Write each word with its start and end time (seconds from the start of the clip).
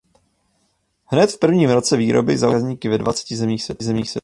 Hned 1.05 1.31
v 1.31 1.39
prvním 1.39 1.69
roce 1.69 1.97
výroby 1.97 2.37
zaujal 2.37 2.51
zákazníky 2.59 2.89
ve 2.89 2.97
dvaceti 2.97 3.35
zemích 3.35 3.63
světa. 3.63 3.85